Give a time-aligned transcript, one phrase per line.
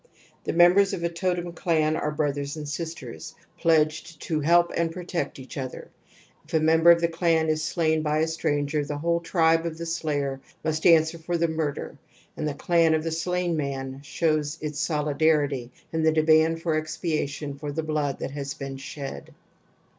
[0.45, 4.67] The memb ere if a totem elan are brothers and sisters, plej*^ Ha*aammm«*>« ijifeTTf^Ip q,n(^
[4.67, 5.87] pMf ^^^^^^ nthfir;
[6.43, 9.77] if a member of the clan is slain by a stranger the whole tribe of
[9.77, 11.99] the slayer must answer for the murder
[12.35, 17.53] and the clan of the slain man shows its solidarity in the demand for expiation
[17.53, 19.35] for the blood that has been shed.